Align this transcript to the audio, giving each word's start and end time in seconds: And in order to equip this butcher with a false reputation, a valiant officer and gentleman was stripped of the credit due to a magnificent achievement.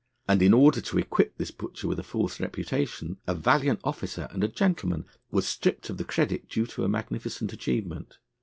And 0.27 0.41
in 0.41 0.51
order 0.51 0.81
to 0.81 0.97
equip 0.97 1.37
this 1.37 1.51
butcher 1.51 1.87
with 1.87 1.99
a 1.99 2.03
false 2.03 2.39
reputation, 2.39 3.17
a 3.27 3.35
valiant 3.35 3.81
officer 3.83 4.27
and 4.31 4.51
gentleman 4.55 5.05
was 5.29 5.47
stripped 5.47 5.91
of 5.91 5.97
the 5.97 6.03
credit 6.03 6.49
due 6.49 6.65
to 6.65 6.83
a 6.83 6.89
magnificent 6.89 7.53
achievement. 7.53 8.17